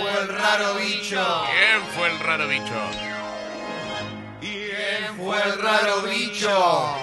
[0.00, 1.44] fue el raro bicho?
[1.46, 2.74] ¿Quién fue el raro bicho?
[4.40, 6.96] ¿Quién fue el raro bicho?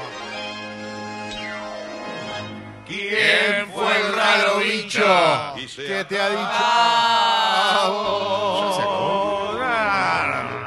[2.88, 5.04] ¿Quién fue el raro bicho?
[5.76, 6.48] ¿Qué te ha dicho?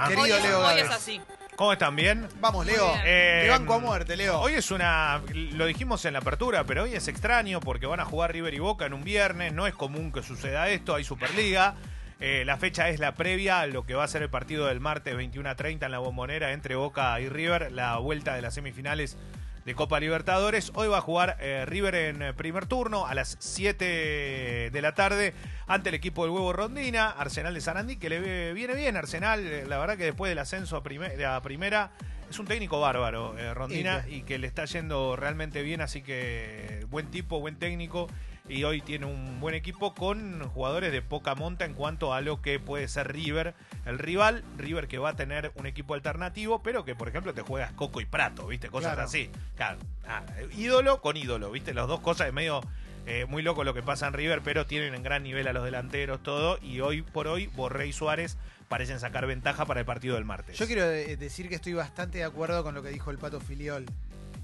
[0.09, 0.91] Querido hoy es, Leo hoy es Gávez.
[0.91, 1.21] así.
[1.57, 1.95] ¿Cómo están?
[1.95, 2.27] ¿Bien?
[2.41, 2.87] Vamos, Leo.
[2.93, 3.03] Bien.
[3.07, 4.41] Eh, Te banco a muerte, Leo.
[4.41, 5.21] Hoy es una.
[5.33, 8.59] Lo dijimos en la apertura, pero hoy es extraño porque van a jugar River y
[8.59, 9.53] Boca en un viernes.
[9.53, 10.95] No es común que suceda esto.
[10.95, 11.75] Hay Superliga.
[12.21, 14.79] Eh, la fecha es la previa a lo que va a ser el partido del
[14.81, 17.73] martes 21 a 30 en la bombonera entre Boca y River.
[17.73, 19.17] La vuelta de las semifinales
[19.65, 20.71] de Copa Libertadores.
[20.75, 24.95] Hoy va a jugar eh, River en eh, primer turno a las 7 de la
[24.95, 25.33] tarde
[25.67, 28.97] ante el equipo del Huevo Rondina, Arsenal de Sarandí, que le viene bien.
[28.97, 31.91] Arsenal, la verdad que después del ascenso a, prime- a primera,
[32.29, 36.85] es un técnico bárbaro, eh, Rondina, y que le está yendo realmente bien, así que
[36.91, 38.09] buen tipo, buen técnico.
[38.51, 42.43] Y hoy tiene un buen equipo con jugadores de poca monta en cuanto a lo
[42.43, 43.55] que puede ser River,
[43.87, 44.43] el rival.
[44.59, 48.01] River que va a tener un equipo alternativo, pero que por ejemplo te juegas Coco
[48.01, 48.69] y Prato, ¿viste?
[48.69, 49.07] Cosas Claro.
[49.09, 49.31] así.
[49.57, 50.25] Claro, ah,
[50.57, 51.73] ídolo con ídolo, ¿viste?
[51.75, 52.61] Las dos cosas es medio
[53.07, 55.65] eh, muy loco lo que pasa en River, pero tienen en gran nivel a los
[55.65, 56.59] delanteros, todo.
[56.61, 58.37] Y hoy por hoy, Borré y Suárez
[58.69, 60.59] parecen sacar ventaja para el partido del martes.
[60.59, 63.41] Yo quiero eh, decir que estoy bastante de acuerdo con lo que dijo el Pato
[63.41, 63.87] Filiol.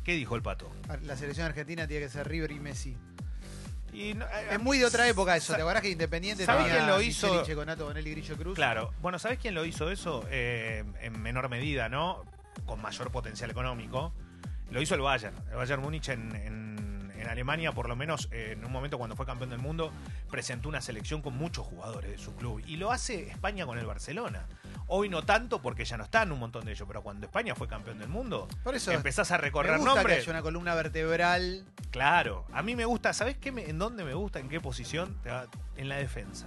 [0.04, 0.70] ¿Qué dijo el pato?
[1.02, 2.96] La selección argentina tiene que ser River y Messi.
[3.96, 5.54] Y no- eh, Es muy de otra época eso.
[5.54, 7.44] ¿Te acordás que Independiente ¿Sabés quién lo hizo?
[7.44, 8.54] Checonato, Bonelli, Grillo Cruz?
[8.54, 8.92] Claro.
[9.00, 10.26] Bueno, ¿sabés quién lo hizo eso?
[10.30, 12.24] Eh, en menor medida, ¿no?
[12.66, 14.12] Con mayor potencial económico.
[14.70, 15.34] Lo hizo el Bayern.
[15.50, 19.16] El Bayern Múnich en, en- en Alemania, por lo menos eh, en un momento cuando
[19.16, 19.90] fue campeón del mundo,
[20.30, 22.62] presentó una selección con muchos jugadores de su club.
[22.66, 24.44] Y lo hace España con el Barcelona.
[24.88, 27.66] Hoy no tanto porque ya no están un montón de ellos, pero cuando España fue
[27.66, 30.18] campeón del mundo, Por eso empezás a me recorrer gusta que nombres.
[30.18, 31.64] haya una columna vertebral.
[31.90, 34.38] Claro, a mí me gusta, ¿sabés qué me- en dónde me gusta?
[34.38, 35.18] ¿En qué posición?
[35.76, 36.46] En la defensa,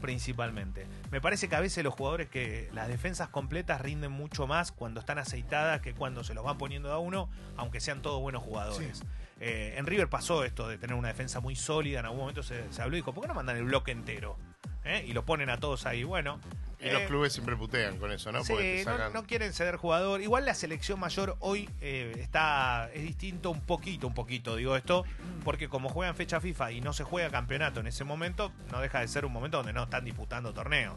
[0.00, 0.86] principalmente.
[1.10, 5.00] Me parece que a veces los jugadores que las defensas completas rinden mucho más cuando
[5.00, 9.02] están aceitadas que cuando se los van poniendo a uno, aunque sean todos buenos jugadores.
[9.40, 12.70] Eh, en River pasó esto de tener una defensa muy sólida, en algún momento se,
[12.72, 14.36] se habló y dijo, ¿por qué no mandan el bloque entero?
[14.84, 15.04] ¿Eh?
[15.06, 16.38] Y lo ponen a todos ahí, bueno.
[16.78, 18.40] Y los eh, clubes siempre putean con eso, ¿no?
[18.44, 20.20] Porque te Sí, no, quieren ceder jugador.
[20.20, 25.04] Igual la selección mayor hoy eh, está es distinto un poquito, un poquito, digo esto,
[25.44, 29.00] porque como juegan fecha FIFA y no se juega campeonato en ese momento, no deja
[29.00, 30.96] de ser un momento donde no están disputando torneos.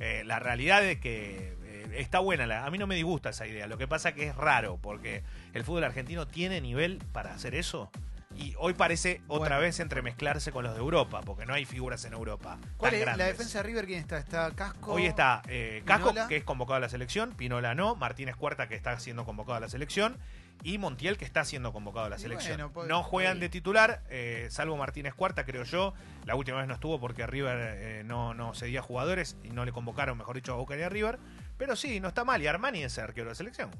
[0.00, 3.46] Eh, la realidad es que eh, está buena, la- a mí no me disgusta esa
[3.46, 3.68] idea.
[3.68, 5.22] Lo que pasa que es raro, porque
[5.54, 7.90] el fútbol argentino tiene nivel para hacer eso.
[8.36, 9.60] Y hoy parece otra Bueno.
[9.62, 12.58] vez entremezclarse con los de Europa, porque no hay figuras en Europa.
[12.76, 13.86] ¿Cuál tan es la defensa de River?
[13.86, 14.18] ¿Quién está?
[14.18, 14.92] ¿Está Casco?
[14.94, 16.28] Hoy está eh, Casco, Pinola.
[16.28, 19.60] que es convocado a la selección, Pinola no, Martínez Cuarta, que está siendo convocado a
[19.60, 20.16] la selección,
[20.64, 22.70] y Montiel, que está siendo convocado a la Y selección.
[22.72, 25.92] bueno, no juegan de titular, eh, salvo Martínez Cuarta, creo yo.
[26.24, 29.72] La última vez no estuvo porque River eh, no, no cedía jugadores y no le
[29.72, 31.18] convocaron, mejor dicho, a Boca y a River.
[31.58, 32.40] Pero sí, no está mal.
[32.42, 33.70] Y Armani es arquero de selección.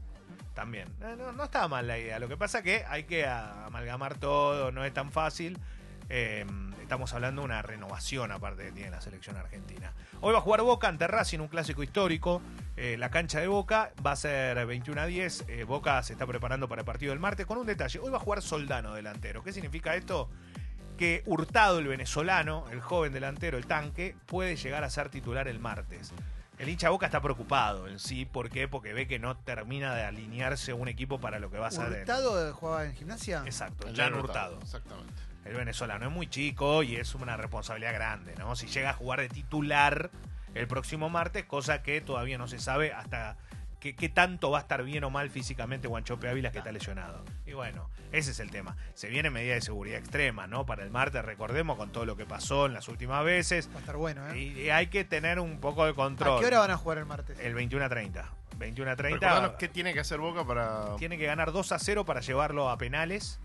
[0.54, 0.88] También.
[1.02, 2.18] Eh, No, estaba mal la idea.
[2.18, 5.58] Lo que pasa que hay que amalgamar todo, no es tan fácil.
[6.08, 6.44] Eh,
[6.82, 9.92] estamos hablando de una renovación aparte que tiene la selección argentina.
[10.20, 12.42] Hoy va a jugar Boca ante Racing, un clásico histórico.
[12.76, 15.44] Eh, la cancha de Boca va a ser 21 a 10.
[15.48, 17.98] Eh, Boca se está preparando para el partido del martes con un detalle.
[17.98, 19.42] Hoy va a jugar Soldano delantero.
[19.42, 20.28] ¿Qué significa esto?
[20.98, 25.58] Que Hurtado, el venezolano, el joven delantero, el tanque, puede llegar a ser titular el
[25.60, 26.12] martes.
[26.58, 28.24] El hincha Boca está preocupado en sí.
[28.24, 28.68] ¿Por qué?
[28.68, 31.86] Porque ve que no termina de alinearse un equipo para lo que va a ser.
[31.92, 33.42] el- ¿Hurtado jugaba en gimnasia?
[33.44, 34.58] Exacto, El Jan Hurtado.
[34.60, 35.12] Exactamente.
[35.44, 38.54] El venezolano es muy chico y es una responsabilidad grande, ¿no?
[38.54, 40.10] Si llega a jugar de titular
[40.54, 43.36] el próximo martes, cosa que todavía no se sabe hasta
[43.82, 47.25] qué, qué tanto va a estar bien o mal físicamente Guanchope Ávila que está lesionado.
[47.44, 48.76] Y bueno, ese es el tema.
[48.94, 50.65] Se viene medida de seguridad extrema, ¿no?
[50.65, 53.69] Para el martes, recordemos, con todo lo que pasó en las últimas veces.
[53.72, 54.38] Va a estar bueno, ¿eh?
[54.38, 56.38] Y, y hay que tener un poco de control.
[56.38, 57.38] ¿A qué hora van a jugar el martes?
[57.41, 58.31] El 21 a 30.
[58.59, 59.19] 21 a 30.
[59.19, 60.94] Recordanos qué tiene que hacer Boca para...
[60.97, 63.41] Tiene que ganar 2 a 0 para llevarlo a penales.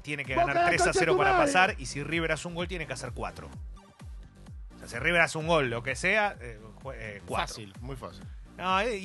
[0.00, 1.74] Tiene que ganar 3 a 0 para pasar.
[1.78, 3.46] Y si River hace un gol, tiene que hacer 4.
[3.46, 6.36] O sea, si River hace un gol, lo que sea,
[6.82, 7.36] 4.
[7.36, 8.24] Fácil, muy fácil.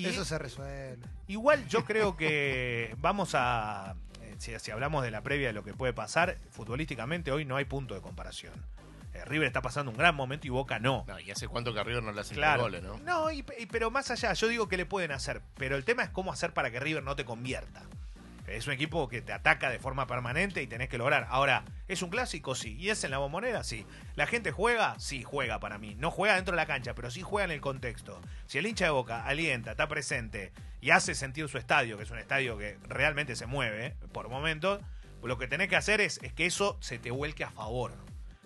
[0.06, 0.98] Eso se resuelve.
[1.28, 3.96] Igual yo creo que vamos a.
[4.22, 7.56] eh, Si, si hablamos de la previa de lo que puede pasar, futbolísticamente hoy no
[7.56, 8.54] hay punto de comparación.
[9.14, 11.04] Eh, River está pasando un gran momento y Boca no.
[11.08, 12.64] No, y hace cuánto que a River no le hacen Claro.
[12.64, 12.98] goles, ¿no?
[13.00, 15.42] No, y- y- pero más allá, yo digo que le pueden hacer.
[15.58, 17.82] Pero el tema es cómo hacer para que River no te convierta.
[18.48, 21.28] Es un equipo que te ataca de forma permanente y tenés que lograr.
[21.30, 22.56] Ahora, ¿es un clásico?
[22.56, 22.78] Sí.
[22.80, 23.64] ¿Y es en la bombonera?
[23.64, 23.86] Sí.
[24.16, 24.98] ¿La gente juega?
[25.00, 25.96] Sí, juega para mí.
[25.96, 28.22] No juega dentro de la cancha, pero sí juega en el contexto.
[28.46, 32.12] Si el hincha de Boca alienta, está presente y hace sentir su estadio, que es
[32.12, 34.82] un estadio que realmente se mueve por momentos,
[35.22, 37.94] lo que tenés que hacer es, es que eso se te vuelque a favor.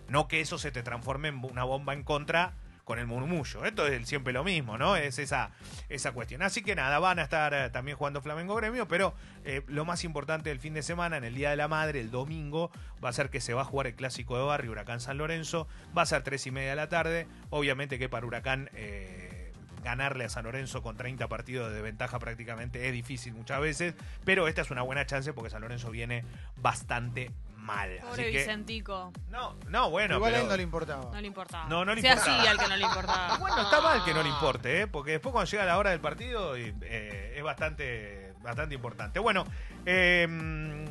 [0.08, 2.54] No que eso se te transforme en una bomba en contra
[2.92, 3.64] con el murmullo.
[3.64, 4.98] Esto es siempre lo mismo, ¿no?
[4.98, 5.52] Es esa,
[5.88, 6.42] esa cuestión.
[6.42, 9.14] Así que nada, van a estar eh, también jugando Flamengo Gremio, pero
[9.46, 12.12] eh, lo más importante del fin de semana, en el Día de la Madre, el
[12.12, 12.70] domingo,
[13.02, 15.70] va a ser que se va a jugar el clásico de barrio Huracán San Lorenzo.
[15.98, 17.28] Va a ser tres y media de la tarde.
[17.50, 18.70] Obviamente que para Huracán.
[18.74, 19.54] eh,
[19.84, 24.48] ganarle a San Lorenzo con 30 partidos de ventaja prácticamente es difícil muchas veces, pero
[24.48, 26.24] esta es una buena chance porque San Lorenzo viene
[26.56, 27.98] bastante mal.
[28.02, 29.12] Pobre Así que, Vicentico.
[29.30, 31.12] no, no, bueno, Igual a pero- él no le importaba.
[31.14, 31.68] No le importaba.
[31.70, 32.40] No, no le Sea importaba.
[32.40, 33.38] así al que no le importaba.
[33.40, 34.88] Bueno, está mal que no le importe, ¿eh?
[34.88, 39.20] porque después cuando llega la hora del partido y, eh, es bastante, bastante importante.
[39.20, 39.46] Bueno,
[39.86, 40.86] eh,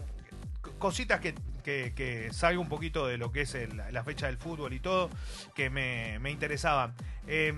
[0.64, 1.34] c- cositas que,
[1.64, 4.80] que, que salgo un poquito de lo que es el- la fecha del fútbol y
[4.80, 5.10] todo,
[5.54, 6.94] que me, me interesaban.
[7.26, 7.52] Eh,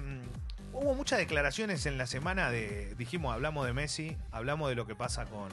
[0.73, 4.95] hubo muchas declaraciones en la semana de, dijimos, hablamos de Messi, hablamos de lo que
[4.95, 5.51] pasa con,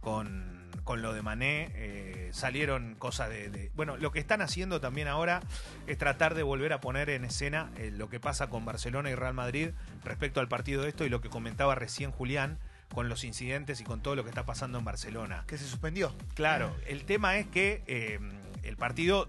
[0.00, 0.53] con,
[0.84, 5.08] con lo de Mané, eh, salieron cosas de, de- Bueno, lo que están haciendo también
[5.08, 5.40] ahora
[5.86, 9.14] es tratar de volver a poner en escena eh, lo que pasa con Barcelona y
[9.14, 9.70] Real Madrid
[10.04, 12.58] respecto al partido de esto y lo que comentaba recién Julián
[12.94, 15.44] con los incidentes y con todo lo que está pasando en Barcelona.
[15.46, 16.14] Que se suspendió.
[16.34, 18.20] Claro, el tema es que eh,
[18.62, 19.28] el partido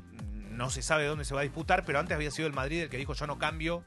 [0.52, 2.90] no se sabe dónde se va a disputar, pero antes había sido el Madrid el
[2.90, 3.84] que dijo yo no cambio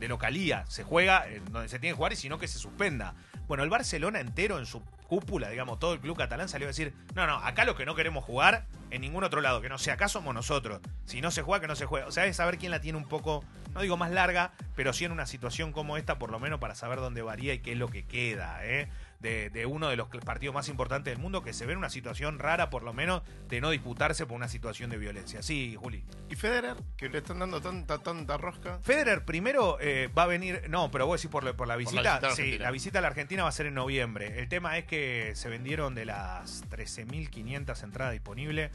[0.00, 2.58] de localía, se juega en donde se tiene que jugar y si no que se
[2.58, 3.14] suspenda.
[3.46, 6.94] Bueno, el Barcelona entero en su cúpula, digamos, todo el club catalán salió a decir,
[7.16, 9.94] no, no, acá lo que no queremos jugar en ningún otro lado, que no sea
[9.94, 10.80] acá somos nosotros.
[11.04, 12.06] Si no se juega, que no se juega.
[12.06, 13.44] O sea, es saber quién la tiene un poco,
[13.74, 16.74] no digo más larga, pero sí en una situación como esta, por lo menos para
[16.74, 18.88] saber dónde varía y qué es lo que queda, ¿eh?
[19.20, 21.90] de, de uno de los partidos más importantes del mundo que se ve en una
[21.90, 23.20] situación rara, por lo menos,
[23.50, 25.42] de no disputarse por una situación de violencia.
[25.42, 26.02] Sí, Juli.
[26.30, 26.76] ¿Y Federer?
[26.96, 28.78] Que le están dando tanta, tanta rosca.
[28.82, 32.00] Federer primero eh, va a venir, no, pero vos decís por, la- por la visita.
[32.00, 32.64] visita a la sí, Argentina.
[32.64, 34.38] la visita a la Argentina va a ser en noviembre.
[34.40, 38.70] El tema es que se vendieron de las 13.500 entradas disponibles,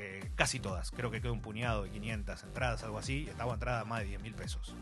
[0.00, 0.90] eh, casi todas.
[0.92, 3.24] Creo que quedó un puñado de 500 entradas, algo así.
[3.24, 4.74] y Estaba entrada a más de 10 mil pesos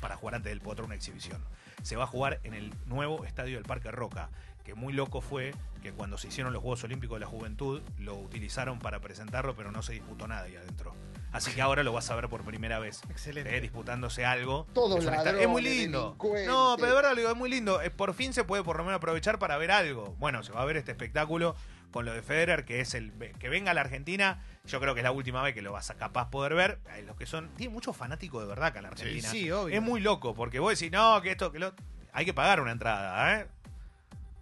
[0.00, 1.42] para jugar antes del Potro una exhibición.
[1.82, 4.30] Se va a jugar en el nuevo estadio del Parque Roca,
[4.64, 5.52] que muy loco fue
[5.82, 9.70] que cuando se hicieron los Juegos Olímpicos de la Juventud lo utilizaron para presentarlo, pero
[9.72, 10.94] no se disputó nada ahí adentro.
[11.32, 13.02] Así que ahora lo vas a ver por primera vez.
[13.10, 13.56] Excelente.
[13.56, 14.68] eh, disputándose algo.
[14.72, 16.16] Todos Es ladrones, Es muy lindo.
[16.46, 17.82] No, pero de verdad lo digo, es muy lindo.
[17.82, 20.14] Eh, Por fin se puede por lo menos aprovechar para ver algo.
[20.20, 21.56] Bueno, se va a ver este espectáculo
[21.94, 24.42] con lo de Federer, que es el que venga a la Argentina.
[24.66, 26.80] Yo creo que es la última vez que lo vas a capaz poder ver.
[27.06, 27.50] Los que son.
[27.54, 29.28] Tiene muchos fanáticos de verdad acá en la Argentina.
[29.28, 29.76] Sí, obvio.
[29.76, 31.72] Es muy loco, porque vos decís, no, que esto, que lo.
[32.12, 33.46] Hay que pagar una entrada, ¿eh?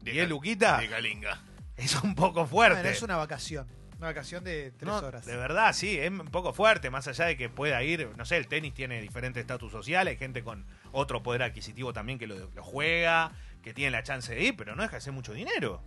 [0.01, 0.81] De ¿Diez Cal- luquitas?
[0.81, 1.43] De Calinga.
[1.77, 2.77] Es un poco fuerte.
[2.81, 3.67] Bueno, es una vacación.
[3.99, 5.27] Una vacación de tres No, horas.
[5.27, 8.37] De verdad, sí, es un poco fuerte, más allá de que pueda ir, no sé,
[8.39, 12.51] el tenis tiene diferente estatus social, hay gente con otro poder adquisitivo también que lo,
[12.55, 13.33] lo juega,
[13.63, 15.81] que tiene la chance de ir, pero no deja de ser mucho dinero.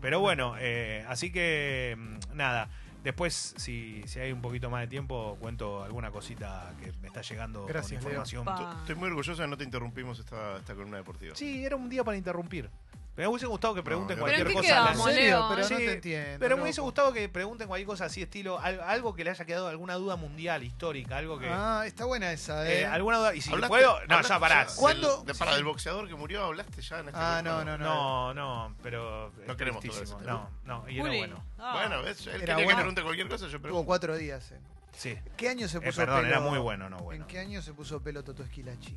[0.00, 2.68] Pero bueno, eh, así que mm, nada,
[3.02, 7.22] después si, si hay un poquito más de tiempo cuento alguna cosita que me está
[7.22, 8.46] llegando Gracias, con información.
[8.80, 11.34] Estoy muy orgulloso de no te interrumpimos esta, esta columna deportiva.
[11.34, 12.70] Sí, era un día para interrumpir.
[13.14, 14.80] Me hubiese gustado que pregunten No, cualquier ¿Pero en qué cosa.
[14.80, 15.30] a la- quedamos, ¿En serio?
[15.38, 15.48] Leo?
[15.50, 16.36] Pero Sí, no te entiendo.
[16.40, 16.86] Pero me hubiese loco.
[16.86, 20.16] gustado que pregunten cualquier cosa así, estilo, al- algo que le haya quedado alguna duda
[20.16, 21.46] mundial, histórica, algo que.
[21.50, 22.86] Ah, está buena esa, eh, ¿eh?
[22.86, 23.34] alguna duda.
[23.34, 23.92] Y si ¿Hablaste- puedo.
[23.92, 24.64] No, hablaste ya pará.
[24.64, 25.22] del- ¿Cuándo?
[25.24, 27.64] de- para del boxeador que murió, ¿hablaste ya en este Ah, programa?
[27.64, 28.34] no, no, No,
[28.68, 29.30] no, pero.
[29.46, 30.18] No es queremos tristísimo.
[30.18, 31.18] todo ese No, no, y era Juli.
[31.18, 31.44] bueno.
[31.58, 31.72] Ah.
[31.74, 32.20] Bueno, ¿ves?
[32.22, 32.78] Él Era quería que bueno.
[32.78, 33.86] pregunte cualquier cosa, yo Tuvo pregunto.
[33.86, 34.52] cuatro días.
[34.52, 34.58] ¿eh?
[34.96, 35.18] Sí.
[35.36, 36.28] ¿Qué año se Eh, puso perdón, pelo?
[36.28, 37.24] era muy bueno, no bueno.
[37.24, 38.96] ¿En qué año se puso pelo Toto Esquilachi?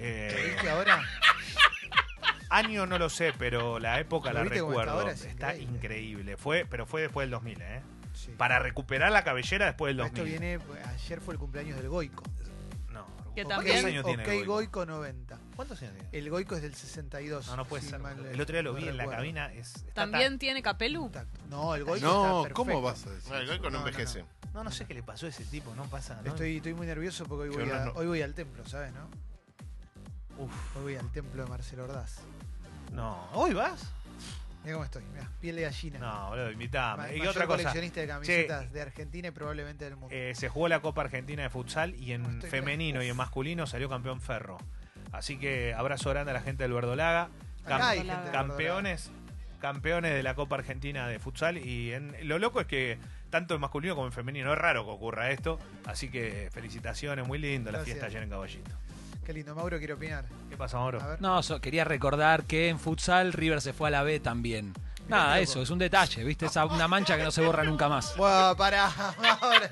[0.00, 1.02] Eh, ¿Viste ahora?
[2.58, 4.92] Año no lo sé, pero la época ¿Lo la recuerdo.
[4.92, 5.12] ahora?
[5.12, 5.76] Es Está increíble.
[5.76, 6.36] increíble.
[6.36, 7.82] Fue, pero fue después del 2000, ¿eh?
[8.14, 8.32] Sí.
[8.36, 10.38] Para recuperar la cabellera después del Esto 2000.
[10.40, 12.24] viene, pues, ayer fue el cumpleaños del Goico.
[12.90, 13.06] No.
[13.34, 14.22] Que ¿Cuántos también- años tiene?
[14.24, 14.52] ok, el Goico?
[14.52, 15.38] Goico 90.
[15.54, 16.08] ¿Cuántos años tiene?
[16.12, 17.46] El Goico es del 62.
[17.46, 18.00] No, no puede si ser.
[18.00, 19.20] mal El otro día lo no vi en la recuerdo.
[19.20, 19.52] cabina.
[19.52, 21.10] Es, está ¿También tiene capelu?
[21.48, 22.82] No, el Goico No, está ¿cómo perfecto.
[22.82, 23.32] vas a decir?
[23.32, 24.24] No, el Goico no No, no, envejece.
[24.52, 25.72] No, no sé qué le pasó a ese tipo.
[25.76, 26.20] No pasa.
[26.24, 26.28] ¿no?
[26.30, 27.92] Estoy, estoy muy nervioso porque hoy voy, no, a- no.
[27.92, 29.08] hoy voy al templo, ¿sabes, no?
[30.38, 32.20] Uf, Hoy voy al templo de Marcelo Ordaz.
[32.92, 33.28] No.
[33.32, 33.90] ¿Hoy vas?
[34.64, 35.98] Mira cómo estoy, mira, piel de gallina.
[35.98, 37.02] No, boludo, invitame.
[37.04, 37.56] Ma- y mayor otra cosa.
[37.58, 40.14] coleccionista de camisetas de Argentina y probablemente del mundo.
[40.14, 43.16] eh, se jugó la Copa Argentina de Futsal y en No estoy femenino y en
[43.16, 44.58] masculino salió campeón Ferro.
[45.12, 47.28] Así que abrazo grande a la gente del Verdolaga.
[47.64, 49.10] Cam- Acá hay Cam- gente de campeones,
[49.60, 51.56] campeones de la Copa Argentina de Futsal.
[51.58, 52.98] Y en, lo loco es que
[53.30, 55.58] tanto en masculino como en femenino es raro que ocurra esto.
[55.86, 57.94] Así que felicitaciones, muy lindo la Gracias.
[57.96, 58.70] fiesta ayer en Caballito.
[59.28, 60.24] Qué lindo, Mauro, quiero opinar.
[60.48, 61.02] ¿Qué pasa, Mauro?
[61.20, 64.72] No, so- quería recordar que en futsal River se fue a la B también.
[65.06, 65.42] Nada, loco.
[65.42, 66.46] eso, es un detalle, ¿viste?
[66.46, 68.16] Esa una mancha que no se borra nunca más.
[68.16, 68.86] Buah, pará,
[69.42, 69.70] ahora.